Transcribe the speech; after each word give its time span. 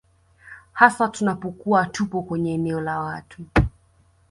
hasa 0.73 1.07
tunapokuwa 1.07 1.85
tupo 1.85 2.21
kwenye 2.23 2.53
eneo 2.53 2.81
la 2.81 2.99
watu 2.99 3.45